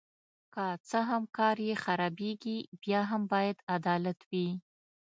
[0.53, 4.47] که څه هم کار یې خرابیږي بیا هم باید عدالت وي.